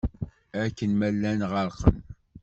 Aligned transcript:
Akken 0.63 0.91
ma 0.95 1.09
llan 1.13 1.41
ɣerqen. 1.51 1.99